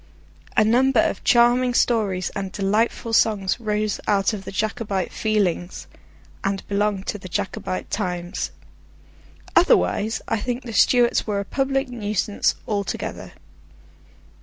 A 0.57 0.63
number 0.65 0.99
of 0.99 1.23
charming 1.23 1.75
stories 1.75 2.31
and 2.31 2.51
delightful 2.51 3.13
songs 3.13 3.57
arose 3.59 3.99
out 4.07 4.33
of 4.33 4.45
the 4.45 4.51
Jacobite 4.51 5.11
feelings, 5.13 5.85
and 6.43 6.67
belong 6.67 7.03
to 7.03 7.19
the 7.19 7.29
Jacobite 7.29 7.91
times. 7.91 8.49
Otherwise 9.55 10.19
I 10.27 10.37
think 10.39 10.63
the 10.63 10.73
Stuarts 10.73 11.27
were 11.27 11.39
a 11.39 11.45
public 11.45 11.87
nuisance 11.87 12.55
altogether. 12.67 13.33